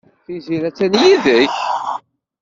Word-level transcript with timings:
Tiziri 0.25 0.65
attan 0.69 0.93
yid-k? 1.01 1.55